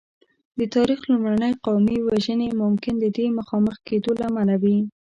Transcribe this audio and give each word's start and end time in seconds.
د 0.59 0.61
تاریخ 0.75 0.99
لومړنۍ 1.11 1.53
قومي 1.65 1.97
وژنې 2.07 2.49
ممکن 2.61 2.93
د 2.99 3.05
دې 3.17 3.25
مخامخ 3.39 3.75
کېدو 3.87 4.11
له 4.19 4.25
امله 4.29 4.55
وې. 4.63 4.77